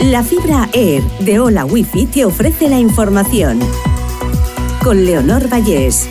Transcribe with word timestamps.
La 0.00 0.22
fibra 0.22 0.68
Air 0.74 1.02
de 1.20 1.40
Hola 1.40 1.64
Wifi 1.64 2.04
te 2.04 2.26
ofrece 2.26 2.68
la 2.68 2.78
información. 2.78 3.58
Con 4.84 5.06
Leonor 5.06 5.48
Vallés. 5.50 6.06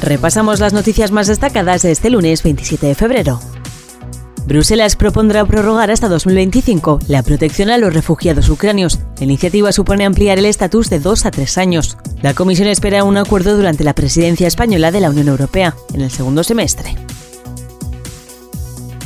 Repasamos 0.00 0.60
las 0.60 0.72
noticias 0.72 1.12
más 1.12 1.26
destacadas 1.26 1.82
de 1.82 1.92
este 1.92 2.08
lunes 2.08 2.42
27 2.42 2.86
de 2.86 2.94
febrero. 2.94 3.40
Bruselas 4.46 4.96
propondrá 4.96 5.44
prorrogar 5.44 5.90
hasta 5.90 6.08
2025 6.08 6.98
la 7.08 7.22
protección 7.22 7.68
a 7.68 7.76
los 7.76 7.92
refugiados 7.92 8.48
ucranios. 8.48 8.98
La 9.18 9.24
iniciativa 9.24 9.70
supone 9.70 10.06
ampliar 10.06 10.38
el 10.38 10.46
estatus 10.46 10.88
de 10.88 10.98
dos 10.98 11.26
a 11.26 11.30
tres 11.30 11.58
años. 11.58 11.98
La 12.22 12.32
Comisión 12.32 12.68
espera 12.68 13.04
un 13.04 13.18
acuerdo 13.18 13.54
durante 13.54 13.84
la 13.84 13.94
presidencia 13.94 14.46
española 14.46 14.90
de 14.90 15.00
la 15.00 15.10
Unión 15.10 15.28
Europea, 15.28 15.76
en 15.92 16.00
el 16.00 16.10
segundo 16.10 16.42
semestre. 16.42 16.96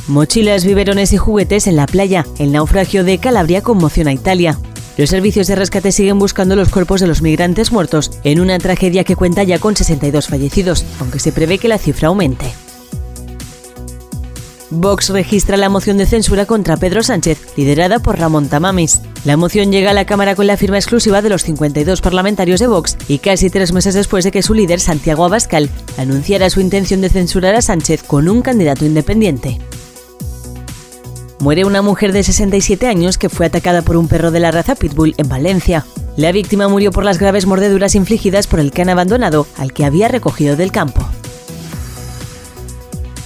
Mochilas, 0.09 0.65
biberones 0.65 1.13
y 1.13 1.17
juguetes 1.17 1.67
en 1.67 1.75
la 1.75 1.85
playa. 1.85 2.25
El 2.39 2.51
naufragio 2.51 3.03
de 3.03 3.19
Calabria 3.19 3.61
conmociona 3.61 4.09
a 4.09 4.13
Italia. 4.13 4.57
Los 4.97 5.11
servicios 5.11 5.45
de 5.45 5.55
rescate 5.55 5.91
siguen 5.91 6.17
buscando 6.17 6.55
los 6.55 6.69
cuerpos 6.69 6.99
de 6.99 7.05
los 7.05 7.21
migrantes 7.21 7.71
muertos 7.71 8.09
en 8.23 8.39
una 8.39 8.57
tragedia 8.57 9.03
que 9.03 9.15
cuenta 9.15 9.43
ya 9.43 9.59
con 9.59 9.75
62 9.75 10.27
fallecidos, 10.27 10.83
aunque 10.99 11.19
se 11.19 11.31
prevé 11.31 11.59
que 11.59 11.67
la 11.67 11.77
cifra 11.77 12.07
aumente. 12.07 12.51
Vox 14.71 15.09
registra 15.09 15.57
la 15.57 15.69
moción 15.69 15.97
de 15.97 16.07
censura 16.07 16.47
contra 16.47 16.77
Pedro 16.77 17.03
Sánchez, 17.03 17.39
liderada 17.55 17.99
por 17.99 18.17
Ramón 18.17 18.49
Tamamis. 18.49 19.01
La 19.25 19.37
moción 19.37 19.71
llega 19.71 19.91
a 19.91 19.95
la 19.95 20.05
Cámara 20.05 20.35
con 20.35 20.47
la 20.47 20.57
firma 20.57 20.77
exclusiva 20.77 21.21
de 21.21 21.29
los 21.29 21.43
52 21.43 22.01
parlamentarios 22.01 22.59
de 22.59 22.67
Vox 22.67 22.97
y 23.07 23.19
casi 23.19 23.51
tres 23.51 23.73
meses 23.73 23.93
después 23.93 24.23
de 24.23 24.31
que 24.31 24.41
su 24.41 24.55
líder, 24.55 24.79
Santiago 24.79 25.25
Abascal, 25.25 25.69
anunciara 25.97 26.49
su 26.49 26.61
intención 26.61 27.01
de 27.01 27.09
censurar 27.09 27.53
a 27.53 27.61
Sánchez 27.61 28.01
con 28.01 28.27
un 28.27 28.41
candidato 28.41 28.85
independiente. 28.85 29.59
Muere 31.39 31.63
una 31.63 31.81
mujer 31.81 32.11
de 32.11 32.21
67 32.21 32.85
años 32.85 33.17
que 33.17 33.29
fue 33.29 33.45
atacada 33.45 33.81
por 33.81 33.95
un 33.95 34.09
perro 34.09 34.29
de 34.29 34.41
la 34.41 34.51
raza 34.51 34.75
Pitbull 34.75 35.15
en 35.17 35.29
Valencia. 35.29 35.85
La 36.17 36.33
víctima 36.33 36.67
murió 36.67 36.91
por 36.91 37.05
las 37.05 37.17
graves 37.17 37.45
mordeduras 37.45 37.95
infligidas 37.95 38.45
por 38.45 38.59
el 38.59 38.71
can 38.71 38.89
abandonado 38.89 39.47
al 39.57 39.71
que 39.71 39.85
había 39.85 40.09
recogido 40.09 40.57
del 40.57 40.73
campo. 40.73 41.01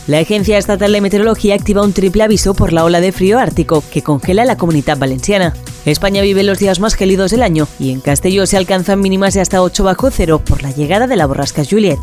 La 0.06 0.20
Agencia 0.20 0.60
Estatal 0.60 0.92
de 0.92 1.02
Meteorología 1.02 1.56
activa 1.56 1.82
un 1.82 1.94
triple 1.94 2.22
aviso 2.22 2.54
por 2.54 2.72
la 2.72 2.84
ola 2.84 3.02
de 3.02 3.12
frío 3.12 3.40
ártico 3.40 3.84
que 3.92 4.04
congela 4.04 4.46
la 4.46 4.58
comunidad 4.58 5.00
valenciana. 5.00 5.56
España 5.86 6.22
vive 6.22 6.44
los 6.44 6.60
días 6.60 6.80
más 6.80 6.94
gélidos 6.94 7.32
del 7.32 7.42
año 7.42 7.68
y 7.80 7.92
en 7.92 8.00
Castelló 8.00 8.46
se 8.46 8.58
alcanzan 8.58 9.00
mínimas 9.00 9.34
de 9.34 9.42
hasta 9.42 9.64
8 9.64 9.84
bajo 9.84 10.12
cero 10.12 10.40
por 10.46 10.62
la 10.62 10.72
llegada 10.72 11.08
de 11.08 11.16
la 11.16 11.26
borrasca 11.26 11.64
Juliet. 11.68 12.00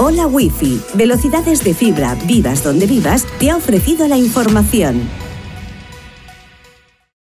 Hola 0.00 0.28
Wi-Fi, 0.28 0.80
velocidades 0.94 1.64
de 1.64 1.74
fibra, 1.74 2.14
vivas 2.24 2.62
donde 2.62 2.86
vivas, 2.86 3.26
te 3.40 3.50
ha 3.50 3.56
ofrecido 3.56 4.06
la 4.06 4.16
información. 4.16 5.27